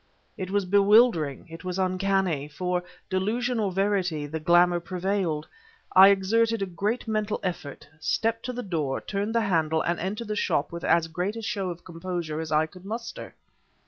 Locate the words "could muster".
12.65-13.35